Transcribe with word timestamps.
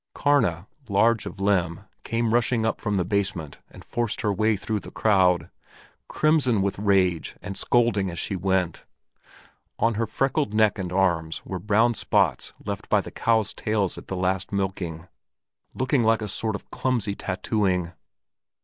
Karna, 0.15 0.65
large 0.89 1.27
of 1.27 1.39
limb, 1.39 1.81
came 2.03 2.33
rushing 2.33 2.65
up 2.65 2.81
from 2.81 2.95
the 2.95 3.05
basement 3.05 3.59
and 3.69 3.85
forced 3.85 4.21
her 4.21 4.33
way 4.33 4.57
through 4.57 4.79
the 4.79 4.89
crowd, 4.89 5.51
crimson 6.09 6.63
with 6.63 6.79
rage 6.79 7.35
and 7.39 7.55
scolding 7.55 8.09
as 8.09 8.17
she 8.17 8.35
went. 8.35 8.83
On 9.77 9.93
her 9.93 10.07
freckled 10.07 10.55
neck 10.55 10.79
and 10.79 10.91
arms 10.91 11.45
were 11.45 11.59
brown 11.59 11.93
marks 12.11 12.51
left 12.65 12.89
by 12.89 12.99
the 13.01 13.11
cows' 13.11 13.53
tails 13.53 13.95
at 13.95 14.07
the 14.07 14.17
last 14.17 14.51
milking, 14.51 15.07
looking 15.75 16.03
like 16.03 16.23
a 16.23 16.27
sort 16.27 16.55
of 16.55 16.71
clumsy 16.71 17.13
tattooing. 17.13 17.91